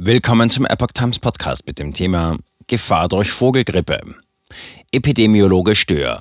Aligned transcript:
Willkommen 0.00 0.48
zum 0.48 0.64
Epoch 0.64 0.92
Times 0.94 1.18
Podcast 1.18 1.66
mit 1.66 1.80
dem 1.80 1.92
Thema 1.92 2.38
Gefahr 2.68 3.08
durch 3.08 3.32
Vogelgrippe. 3.32 4.14
Epidemiologe 4.92 5.74
Stör. 5.74 6.20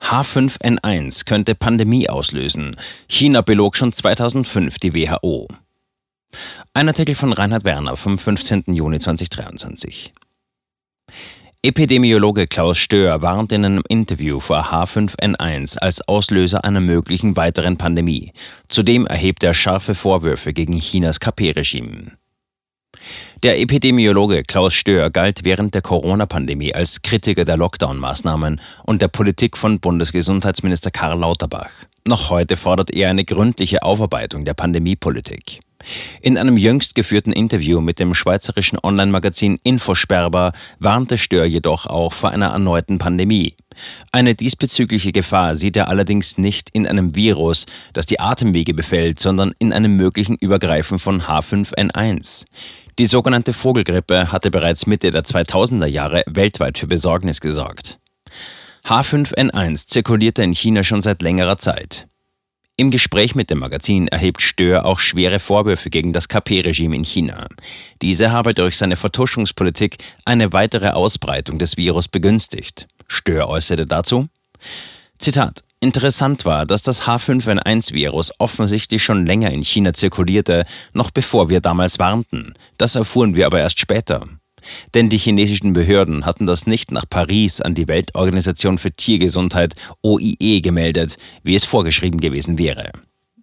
H5N1 0.00 1.26
könnte 1.26 1.54
Pandemie 1.54 2.08
auslösen. 2.08 2.74
China 3.10 3.42
belog 3.42 3.76
schon 3.76 3.92
2005 3.92 4.78
die 4.78 4.94
WHO. 4.94 5.46
Ein 6.72 6.88
Artikel 6.88 7.14
von 7.14 7.34
Reinhard 7.34 7.64
Werner 7.64 7.96
vom 7.96 8.16
15. 8.16 8.62
Juni 8.68 8.98
2023. 8.98 10.14
Epidemiologe 11.62 12.46
Klaus 12.46 12.78
Stör 12.78 13.20
warnt 13.20 13.52
in 13.52 13.66
einem 13.66 13.82
Interview 13.88 14.40
vor 14.40 14.72
H5N1 14.72 15.76
als 15.76 16.00
Auslöser 16.08 16.64
einer 16.64 16.80
möglichen 16.80 17.36
weiteren 17.36 17.76
Pandemie. 17.76 18.32
Zudem 18.68 19.06
erhebt 19.06 19.42
er 19.42 19.52
scharfe 19.52 19.94
Vorwürfe 19.94 20.54
gegen 20.54 20.80
Chinas 20.80 21.20
KP-Regime. 21.20 22.12
Der 23.42 23.58
Epidemiologe 23.58 24.42
Klaus 24.44 24.74
Stör 24.74 25.10
galt 25.10 25.44
während 25.44 25.74
der 25.74 25.82
Corona-Pandemie 25.82 26.74
als 26.74 27.02
Kritiker 27.02 27.44
der 27.44 27.56
Lockdown-Maßnahmen 27.56 28.60
und 28.84 29.02
der 29.02 29.08
Politik 29.08 29.56
von 29.56 29.80
Bundesgesundheitsminister 29.80 30.90
Karl 30.90 31.18
Lauterbach. 31.18 31.70
Noch 32.06 32.30
heute 32.30 32.56
fordert 32.56 32.90
er 32.90 33.10
eine 33.10 33.24
gründliche 33.24 33.82
Aufarbeitung 33.82 34.44
der 34.44 34.54
Pandemiepolitik. 34.54 35.60
In 36.20 36.38
einem 36.38 36.56
jüngst 36.56 36.94
geführten 36.94 37.32
Interview 37.32 37.80
mit 37.80 37.98
dem 37.98 38.14
schweizerischen 38.14 38.78
Online-Magazin 38.82 39.58
Infosperber 39.62 40.52
warnte 40.78 41.18
Stör 41.18 41.44
jedoch 41.44 41.86
auch 41.86 42.12
vor 42.12 42.30
einer 42.30 42.48
erneuten 42.48 42.98
Pandemie. 42.98 43.54
Eine 44.12 44.34
diesbezügliche 44.34 45.12
Gefahr 45.12 45.56
sieht 45.56 45.76
er 45.76 45.88
allerdings 45.88 46.38
nicht 46.38 46.68
in 46.72 46.86
einem 46.86 47.14
Virus, 47.14 47.66
das 47.92 48.06
die 48.06 48.20
Atemwege 48.20 48.74
befällt, 48.74 49.18
sondern 49.18 49.52
in 49.58 49.72
einem 49.72 49.96
möglichen 49.96 50.36
Übergreifen 50.36 50.98
von 50.98 51.22
H5N1. 51.22 52.44
Die 52.98 53.06
sogenannte 53.06 53.52
Vogelgrippe 53.52 54.32
hatte 54.32 54.50
bereits 54.50 54.86
Mitte 54.86 55.10
der 55.10 55.24
2000er 55.24 55.86
Jahre 55.86 56.24
weltweit 56.26 56.76
für 56.76 56.86
Besorgnis 56.86 57.40
gesorgt. 57.40 57.98
H5N1 58.84 59.86
zirkulierte 59.86 60.42
in 60.42 60.52
China 60.52 60.82
schon 60.82 61.00
seit 61.00 61.22
längerer 61.22 61.56
Zeit. 61.56 62.06
Im 62.76 62.90
Gespräch 62.90 63.34
mit 63.34 63.50
dem 63.50 63.58
Magazin 63.58 64.08
erhebt 64.08 64.42
Stör 64.42 64.86
auch 64.86 64.98
schwere 64.98 65.38
Vorwürfe 65.38 65.88
gegen 65.88 66.12
das 66.12 66.28
KP-Regime 66.28 66.96
in 66.96 67.04
China. 67.04 67.46
Diese 68.00 68.32
habe 68.32 68.54
durch 68.54 68.76
seine 68.76 68.96
Vertuschungspolitik 68.96 69.98
eine 70.24 70.52
weitere 70.52 70.88
Ausbreitung 70.88 71.58
des 71.58 71.76
Virus 71.76 72.08
begünstigt. 72.08 72.88
Stör 73.08 73.48
äußerte 73.48 73.86
dazu, 73.86 74.26
Zitat, 75.18 75.60
Interessant 75.82 76.44
war, 76.44 76.64
dass 76.64 76.84
das 76.84 77.08
H5N1-Virus 77.08 78.30
offensichtlich 78.38 79.02
schon 79.02 79.26
länger 79.26 79.50
in 79.50 79.64
China 79.64 79.92
zirkulierte, 79.92 80.62
noch 80.92 81.10
bevor 81.10 81.50
wir 81.50 81.60
damals 81.60 81.98
warnten. 81.98 82.54
Das 82.78 82.94
erfuhren 82.94 83.34
wir 83.34 83.46
aber 83.46 83.58
erst 83.58 83.80
später. 83.80 84.22
Denn 84.94 85.08
die 85.08 85.18
chinesischen 85.18 85.72
Behörden 85.72 86.24
hatten 86.24 86.46
das 86.46 86.68
nicht 86.68 86.92
nach 86.92 87.04
Paris 87.10 87.60
an 87.60 87.74
die 87.74 87.88
Weltorganisation 87.88 88.78
für 88.78 88.92
Tiergesundheit 88.92 89.74
OIE 90.02 90.60
gemeldet, 90.60 91.16
wie 91.42 91.56
es 91.56 91.64
vorgeschrieben 91.64 92.20
gewesen 92.20 92.58
wäre. 92.58 92.92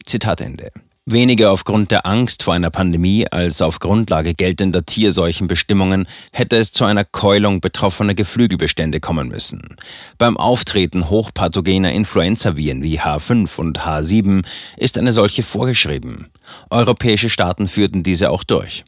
Zitat 0.06 0.40
Ende. 0.40 0.72
Weniger 1.12 1.50
aufgrund 1.50 1.90
der 1.90 2.06
Angst 2.06 2.44
vor 2.44 2.54
einer 2.54 2.70
Pandemie 2.70 3.26
als 3.26 3.64
auf 3.64 3.80
Grundlage 3.80 4.36
geltender 4.36 4.86
Tierseuchenbestimmungen 4.86 6.08
hätte 6.32 6.58
es 6.58 6.72
zu 6.72 6.86
einer 6.86 7.04
Keulung 7.04 7.62
betroffener 7.62 8.14
Geflügelbestände 8.14 9.00
kommen 9.00 9.28
müssen. 9.30 9.76
Beim 10.20 10.38
Auftreten 10.38 11.10
hochpathogener 11.10 11.92
Influenzaviren 11.94 12.84
wie 12.84 13.00
H5 13.00 13.60
und 13.60 13.80
H7 13.80 14.46
ist 14.78 15.00
eine 15.00 15.12
solche 15.12 15.42
vorgeschrieben. 15.42 16.28
Europäische 16.70 17.32
Staaten 17.32 17.68
führten 17.68 18.04
diese 18.04 18.30
auch 18.30 18.44
durch. 18.44 18.84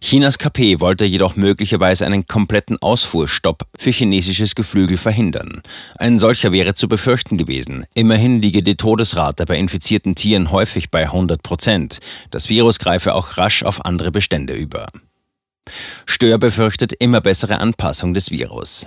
Chinas 0.00 0.38
KP 0.38 0.80
wollte 0.80 1.04
jedoch 1.04 1.36
möglicherweise 1.36 2.06
einen 2.06 2.26
kompletten 2.26 2.78
Ausfuhrstopp 2.80 3.64
für 3.78 3.90
chinesisches 3.90 4.54
Geflügel 4.54 4.96
verhindern. 4.96 5.62
Ein 5.98 6.18
solcher 6.18 6.52
wäre 6.52 6.74
zu 6.74 6.88
befürchten 6.88 7.36
gewesen. 7.36 7.84
Immerhin 7.94 8.40
liege 8.40 8.62
die 8.62 8.76
Todesrate 8.76 9.44
bei 9.44 9.58
infizierten 9.58 10.14
Tieren 10.14 10.50
häufig 10.50 10.90
bei 10.90 11.04
100 11.04 11.42
Prozent. 11.42 11.98
Das 12.30 12.48
Virus 12.48 12.78
greife 12.78 13.14
auch 13.14 13.36
rasch 13.36 13.62
auf 13.62 13.84
andere 13.84 14.10
Bestände 14.10 14.54
über. 14.54 14.86
Stör 16.06 16.38
befürchtet 16.38 16.92
immer 16.98 17.20
bessere 17.20 17.58
Anpassung 17.58 18.14
des 18.14 18.30
Virus. 18.30 18.86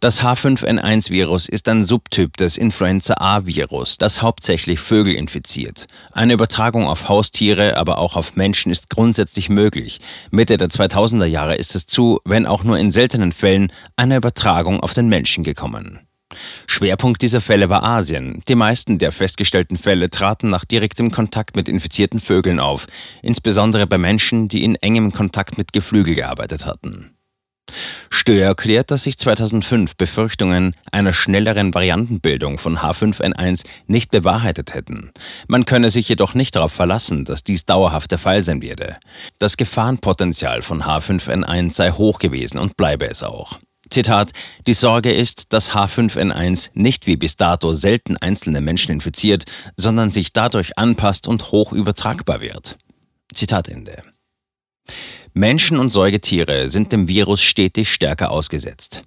Das 0.00 0.22
H5N1-Virus 0.22 1.48
ist 1.48 1.68
ein 1.68 1.82
Subtyp 1.82 2.36
des 2.36 2.56
Influenza-A-Virus, 2.56 3.98
das 3.98 4.22
hauptsächlich 4.22 4.80
Vögel 4.80 5.14
infiziert. 5.14 5.86
Eine 6.12 6.34
Übertragung 6.34 6.86
auf 6.86 7.08
Haustiere, 7.08 7.76
aber 7.76 7.98
auch 7.98 8.16
auf 8.16 8.36
Menschen 8.36 8.72
ist 8.72 8.90
grundsätzlich 8.90 9.48
möglich. 9.48 10.00
Mitte 10.30 10.56
der 10.56 10.68
2000er 10.68 11.26
Jahre 11.26 11.56
ist 11.56 11.74
es 11.74 11.86
zu, 11.86 12.20
wenn 12.24 12.46
auch 12.46 12.64
nur 12.64 12.78
in 12.78 12.90
seltenen 12.90 13.32
Fällen, 13.32 13.72
einer 13.96 14.16
Übertragung 14.16 14.80
auf 14.80 14.94
den 14.94 15.08
Menschen 15.08 15.44
gekommen. 15.44 16.00
Schwerpunkt 16.66 17.22
dieser 17.22 17.40
Fälle 17.40 17.68
war 17.68 17.82
Asien. 17.82 18.42
Die 18.48 18.54
meisten 18.54 18.98
der 18.98 19.12
festgestellten 19.12 19.76
Fälle 19.76 20.10
traten 20.10 20.48
nach 20.48 20.64
direktem 20.64 21.10
Kontakt 21.10 21.56
mit 21.56 21.68
infizierten 21.68 22.20
Vögeln 22.20 22.60
auf, 22.60 22.86
insbesondere 23.22 23.86
bei 23.86 23.98
Menschen, 23.98 24.48
die 24.48 24.64
in 24.64 24.76
engem 24.76 25.12
Kontakt 25.12 25.58
mit 25.58 25.72
Geflügel 25.72 26.14
gearbeitet 26.14 26.66
hatten. 26.66 27.16
Stör 28.10 28.42
erklärt, 28.42 28.90
dass 28.90 29.04
sich 29.04 29.18
2005 29.18 29.96
Befürchtungen 29.96 30.74
einer 30.92 31.12
schnelleren 31.12 31.74
Variantenbildung 31.74 32.58
von 32.58 32.78
H5N1 32.78 33.64
nicht 33.86 34.10
bewahrheitet 34.10 34.74
hätten. 34.74 35.10
Man 35.48 35.64
könne 35.64 35.90
sich 35.90 36.08
jedoch 36.08 36.34
nicht 36.34 36.56
darauf 36.56 36.72
verlassen, 36.72 37.24
dass 37.24 37.44
dies 37.44 37.66
dauerhaft 37.66 38.10
der 38.10 38.18
Fall 38.18 38.42
sein 38.42 38.62
werde. 38.62 38.96
Das 39.38 39.56
Gefahrenpotenzial 39.56 40.62
von 40.62 40.82
H5N1 40.82 41.72
sei 41.72 41.90
hoch 41.90 42.18
gewesen 42.18 42.58
und 42.58 42.76
bleibe 42.76 43.06
es 43.08 43.22
auch. 43.22 43.58
Zitat, 43.90 44.30
die 44.68 44.74
Sorge 44.74 45.12
ist, 45.12 45.52
dass 45.52 45.74
H5N1 45.74 46.70
nicht 46.74 47.06
wie 47.08 47.16
bis 47.16 47.36
dato 47.36 47.72
selten 47.72 48.16
einzelne 48.16 48.60
Menschen 48.60 48.92
infiziert, 48.92 49.44
sondern 49.76 50.12
sich 50.12 50.32
dadurch 50.32 50.78
anpasst 50.78 51.26
und 51.26 51.50
hoch 51.50 51.72
übertragbar 51.72 52.40
wird. 52.40 52.76
Zitat 53.34 53.68
Ende. 53.68 54.02
Menschen 55.32 55.78
und 55.78 55.90
Säugetiere 55.90 56.68
sind 56.68 56.92
dem 56.92 57.06
Virus 57.06 57.42
stetig 57.42 57.92
stärker 57.92 58.30
ausgesetzt. 58.30 59.02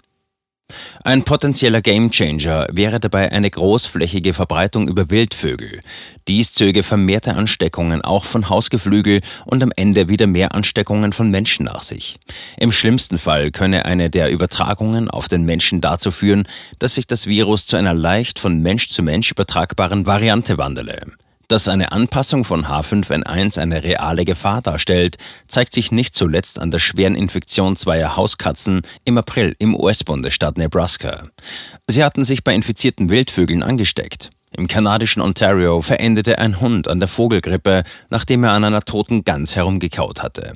Ein 1.04 1.24
potenzieller 1.24 1.82
Gamechanger 1.82 2.68
wäre 2.72 3.00
dabei 3.00 3.32
eine 3.32 3.50
großflächige 3.50 4.34
Verbreitung 4.34 4.88
über 4.88 5.10
Wildvögel. 5.10 5.82
Dies 6.28 6.54
zöge 6.54 6.84
vermehrte 6.84 7.36
Ansteckungen 7.36 8.02
auch 8.02 8.24
von 8.24 8.50
Hausgeflügel 8.50 9.20
und 9.46 9.62
am 9.62 9.72
Ende 9.76 10.08
wieder 10.08 10.28
mehr 10.28 10.56
Ansteckungen 10.56 11.12
von 11.12 11.30
Menschen 11.30 11.66
nach 11.66 11.84
sich. 11.84 12.18
Im 12.58 12.72
schlimmsten 12.72 13.18
Fall 13.18 13.52
könne 13.52 13.86
eine 13.86 14.10
der 14.10 14.32
Übertragungen 14.32 15.10
auf 15.10 15.28
den 15.28 15.44
Menschen 15.44 15.82
dazu 15.82 16.12
führen, 16.12 16.48
dass 16.80 16.96
sich 16.96 17.08
das 17.08 17.28
Virus 17.28 17.66
zu 17.66 17.76
einer 17.76 17.94
leicht 17.94 18.40
von 18.40 18.60
Mensch 18.60 18.88
zu 18.88 19.04
Mensch 19.04 19.32
übertragbaren 19.32 20.06
Variante 20.06 20.58
wandele. 20.58 21.02
Dass 21.48 21.68
eine 21.68 21.92
Anpassung 21.92 22.46
von 22.46 22.66
H5N1 22.66 23.60
eine 23.60 23.84
reale 23.84 24.26
Gefahr 24.26 24.62
darstellt, 24.62 25.18
zeigt 25.48 25.74
sich 25.74 25.92
nicht 25.92 26.16
zuletzt 26.16 26.60
an 26.60 26.72
der 26.72 26.80
schweren 26.80 27.16
Infektion 27.16 27.76
zweier 27.76 28.16
Hauskatzen 28.16 28.82
im 29.06 29.18
April 29.18 29.56
im 29.60 29.76
US-Bundesstaat 29.76 30.58
Nebraska. 30.58 31.24
Sie 31.88 32.04
hatten 32.04 32.26
sich 32.26 32.44
bei 32.44 32.56
infizierten 32.56 33.10
Wildvögeln 33.10 33.62
angesteckt. 33.62 34.30
Im 34.56 34.68
kanadischen 34.68 35.22
Ontario 35.22 35.82
verendete 35.82 36.38
ein 36.38 36.60
Hund 36.60 36.88
an 36.88 37.00
der 37.00 37.08
Vogelgrippe, 37.08 37.84
nachdem 38.10 38.44
er 38.44 38.52
an 38.52 38.64
einer 38.64 38.82
toten 38.82 39.24
Gans 39.24 39.56
herumgekaut 39.56 40.22
hatte. 40.22 40.54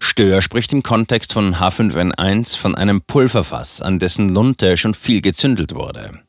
Stör 0.00 0.42
spricht 0.42 0.72
im 0.72 0.82
Kontext 0.82 1.32
von 1.32 1.54
H5N1 1.56 2.56
von 2.56 2.74
einem 2.74 3.00
Pulverfass, 3.02 3.80
an 3.80 3.98
dessen 3.98 4.28
Lunte 4.28 4.76
schon 4.76 4.94
viel 4.94 5.22
gezündelt 5.22 5.74
wurde. 5.74 6.20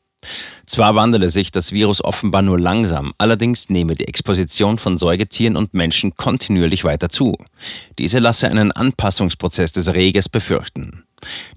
Zwar 0.66 0.94
wandele 0.94 1.28
sich 1.28 1.52
das 1.52 1.72
Virus 1.72 2.02
offenbar 2.02 2.42
nur 2.42 2.58
langsam, 2.58 3.12
allerdings 3.18 3.68
nehme 3.68 3.94
die 3.94 4.08
Exposition 4.08 4.78
von 4.78 4.96
Säugetieren 4.96 5.56
und 5.56 5.74
Menschen 5.74 6.14
kontinuierlich 6.14 6.84
weiter 6.84 7.08
zu. 7.08 7.36
Diese 7.98 8.18
lasse 8.18 8.48
einen 8.48 8.72
Anpassungsprozess 8.72 9.72
des 9.72 9.94
Reges 9.94 10.28
befürchten. 10.28 11.04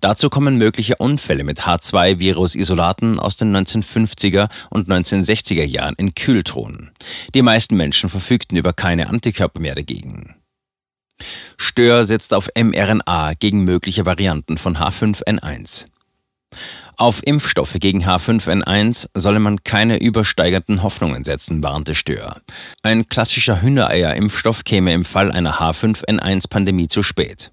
Dazu 0.02 0.30
kommen 0.30 0.58
mögliche 0.58 0.96
Unfälle 0.98 1.44
mit 1.44 1.62
H2-Virus-Isolaten 1.62 3.20
aus 3.20 3.38
den 3.38 3.56
1950er 3.56 4.50
und 4.70 4.90
1960er 4.90 5.66
Jahren 5.66 5.96
in 5.98 6.16
Kühltruhen. 6.16 6.92
Die 7.34 7.42
meisten 7.42 7.76
Menschen 7.76 8.10
verfügten 8.10 8.58
über 8.58 8.74
keine 8.74 9.08
Antikörper 9.08 9.60
mehr 9.60 9.76
dagegen. 9.76 10.36
Stör 11.58 12.06
setzt 12.06 12.34
auf 12.34 12.50
mRNA 12.56 13.34
gegen 13.34 13.64
mögliche 13.64 14.06
Varianten 14.06 14.58
von 14.58 14.78
H5N1. 14.78 15.86
Auf 17.00 17.22
Impfstoffe 17.24 17.76
gegen 17.80 18.06
H5N1 18.06 19.10
solle 19.14 19.40
man 19.40 19.64
keine 19.64 20.02
übersteigerten 20.02 20.82
Hoffnungen 20.82 21.24
setzen, 21.24 21.62
warnte 21.62 21.94
Stör. 21.94 22.42
Ein 22.82 23.08
klassischer 23.08 23.62
Hühnereier-Impfstoff 23.62 24.64
käme 24.64 24.94
im 24.94 25.06
Fall 25.06 25.32
einer 25.32 25.60
H5N1-Pandemie 25.60 26.88
zu 26.88 27.04
spät. 27.04 27.52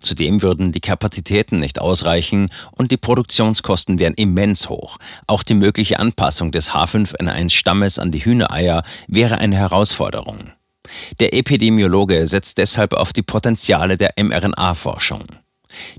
Zudem 0.00 0.42
würden 0.42 0.72
die 0.72 0.80
Kapazitäten 0.80 1.60
nicht 1.60 1.80
ausreichen 1.80 2.50
und 2.72 2.90
die 2.90 2.96
Produktionskosten 2.96 4.00
wären 4.00 4.14
immens 4.14 4.68
hoch. 4.68 4.96
Auch 5.28 5.44
die 5.44 5.54
mögliche 5.54 6.00
Anpassung 6.00 6.50
des 6.50 6.72
H5N1-Stammes 6.72 8.00
an 8.00 8.10
die 8.10 8.24
Hühnereier 8.24 8.82
wäre 9.06 9.38
eine 9.38 9.56
Herausforderung. 9.56 10.50
Der 11.20 11.32
Epidemiologe 11.32 12.26
setzt 12.26 12.58
deshalb 12.58 12.94
auf 12.94 13.12
die 13.12 13.22
Potenziale 13.22 13.96
der 13.96 14.14
mRNA-Forschung. 14.16 15.26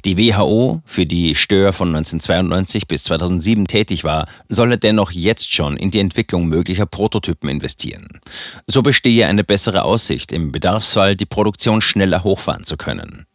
Die 0.06 0.18
WHO, 0.18 0.82
für 0.86 1.06
die 1.06 1.36
Stör 1.36 1.74
von 1.74 1.90
1992 1.90 2.88
bis 2.88 3.04
2007 3.06 3.68
tätig 3.68 4.04
war, 4.04 4.26
solle 4.48 4.78
dennoch 4.78 5.12
jetzt 5.12 5.54
schon 5.54 5.78
in 5.78 5.92
die 5.92 6.00
Entwicklung 6.00 6.48
möglicher 6.48 6.86
Prototypen 6.86 7.50
investieren. 7.50 8.20
So 8.68 8.82
bestehe 8.82 9.28
eine 9.28 9.44
bessere 9.44 9.84
Aussicht, 9.84 10.32
im 10.32 10.52
Bedarfsfall 10.52 11.16
die 11.16 11.26
Produktion 11.26 11.82
schneller 11.82 12.24
hochfahren 12.24 12.64
zu 12.64 12.78
können. 12.78 13.26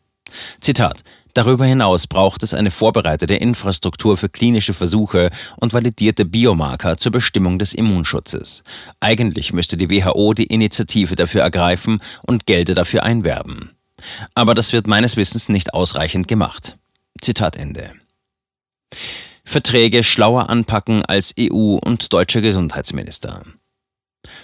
Zitat 0.60 1.02
Darüber 1.36 1.66
hinaus 1.66 2.06
braucht 2.06 2.42
es 2.42 2.54
eine 2.54 2.70
vorbereitete 2.70 3.34
Infrastruktur 3.34 4.16
für 4.16 4.30
klinische 4.30 4.72
Versuche 4.72 5.28
und 5.60 5.74
validierte 5.74 6.24
Biomarker 6.24 6.96
zur 6.96 7.12
Bestimmung 7.12 7.58
des 7.58 7.74
Immunschutzes. 7.74 8.62
Eigentlich 9.00 9.52
müsste 9.52 9.76
die 9.76 9.90
WHO 9.90 10.32
die 10.32 10.46
Initiative 10.46 11.14
dafür 11.14 11.42
ergreifen 11.42 12.00
und 12.22 12.46
Gelder 12.46 12.74
dafür 12.74 13.02
einwerben. 13.02 13.75
Aber 14.34 14.54
das 14.54 14.72
wird 14.72 14.86
meines 14.86 15.16
Wissens 15.16 15.48
nicht 15.48 15.74
ausreichend 15.74 16.28
gemacht. 16.28 16.76
Zitat 17.20 17.56
Ende. 17.56 17.92
Verträge 19.44 20.02
schlauer 20.02 20.50
anpacken 20.50 21.04
als 21.04 21.34
EU 21.38 21.78
und 21.82 22.12
deutscher 22.12 22.40
Gesundheitsminister. 22.40 23.42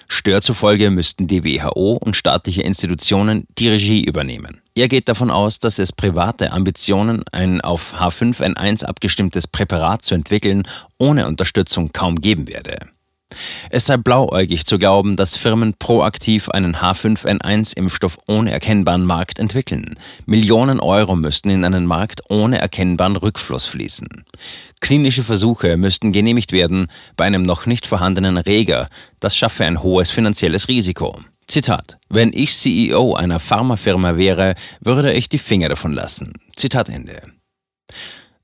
Stör 0.09 0.43
zufolge 0.43 0.91
müssten 0.91 1.27
die 1.27 1.45
WHO 1.45 1.95
und 1.95 2.17
staatliche 2.17 2.63
Institutionen 2.63 3.47
die 3.59 3.69
Regie 3.69 4.05
übernehmen. 4.05 4.61
Er 4.75 4.89
geht 4.89 5.09
davon 5.09 5.31
aus, 5.31 5.59
dass 5.59 5.79
es 5.79 5.93
private 5.93 6.53
Ambitionen, 6.53 7.25
ein 7.33 7.61
auf 7.61 7.95
H5N1 7.95 8.85
abgestimmtes 8.85 9.49
Präparat 9.49 10.05
zu 10.05 10.15
entwickeln, 10.15 10.63
ohne 10.99 11.27
Unterstützung 11.27 11.93
kaum 11.93 12.17
geben 12.17 12.47
werde. 12.47 12.79
Es 13.71 13.87
sei 13.87 13.97
blauäugig 13.97 14.67
zu 14.67 14.79
glauben, 14.79 15.17
dass 15.17 15.37
Firmen 15.37 15.75
proaktiv 15.75 16.49
einen 16.49 16.77
H5N1-Impfstoff 16.77 18.19
ohne 18.27 18.51
erkennbaren 18.51 19.05
Markt 19.05 19.39
entwickeln. 19.39 19.95
Millionen 20.27 20.81
Euro 20.81 21.17
müssten 21.17 21.51
in 21.51 21.65
einen 21.65 21.87
Markt 21.87 22.23
ohne 22.29 22.59
erkennbaren 22.59 23.17
Rückfluss 23.17 23.67
fließen. 23.67 24.25
Klinische 24.81 25.23
Versuche 25.23 25.77
müssten 25.77 26.13
genehmigt 26.13 26.53
werden 26.53 26.89
bei 27.17 27.25
einem 27.25 27.43
noch 27.43 27.67
nicht 27.67 27.87
vorhandenen 27.87 28.37
Reger. 28.37 28.89
Das 29.21 29.37
schaffe 29.37 29.65
ein 29.65 29.83
hohes 29.83 30.11
finanzielles 30.11 30.69
Risiko. 30.69 31.21
Zitat: 31.47 31.99
Wenn 32.09 32.33
ich 32.33 32.55
CEO 32.55 33.15
einer 33.15 33.39
Pharmafirma 33.39 34.17
wäre, 34.17 34.55
würde 34.81 35.13
ich 35.13 35.29
die 35.29 35.39
Finger 35.39 35.69
davon 35.69 35.93
lassen. 35.93 36.33
Zitat 36.57 36.89
Ende. 36.89 37.21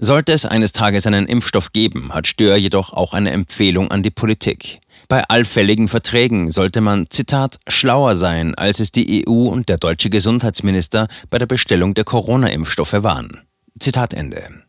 Sollte 0.01 0.33
es 0.33 0.47
eines 0.47 0.73
Tages 0.73 1.09
einen 1.09 1.27
Impfstoff 1.27 1.73
geben, 1.73 2.15
hat 2.15 2.29
Stör 2.29 2.57
jedoch 2.57 2.93
auch 2.93 3.15
eine 3.15 3.33
Empfehlung 3.33 3.91
an 3.91 4.05
die 4.05 4.13
Politik. 4.13 4.79
Bei 5.09 5.25
allfälligen 5.25 5.89
Verträgen 5.89 6.53
sollte 6.53 6.81
man, 6.81 7.11
Zitat, 7.11 7.59
schlauer 7.67 8.15
sein, 8.15 8.55
als 8.55 8.79
es 8.79 8.93
die 8.93 9.27
EU 9.27 9.49
und 9.49 9.69
der 9.69 9.77
deutsche 9.77 10.09
Gesundheitsminister 10.09 11.09
bei 11.31 11.39
der 11.39 11.47
Bestellung 11.47 11.95
der 11.95 12.05
Corona-Impfstoffe 12.05 13.03
waren. 13.03 13.43
Zitat 13.81 14.15
Ende. 14.15 14.63